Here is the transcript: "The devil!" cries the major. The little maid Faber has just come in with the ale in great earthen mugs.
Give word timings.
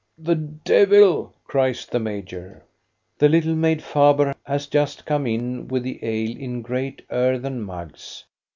"The 0.29 0.33
devil!" 0.33 1.31
cries 1.45 1.85
the 1.85 1.99
major. 1.99 2.63
The 3.19 3.29
little 3.29 3.53
maid 3.53 3.83
Faber 3.83 4.33
has 4.47 4.65
just 4.65 5.05
come 5.05 5.27
in 5.27 5.67
with 5.67 5.83
the 5.83 5.99
ale 6.01 6.35
in 6.39 6.63
great 6.63 7.03
earthen 7.11 7.61
mugs. 7.61 8.23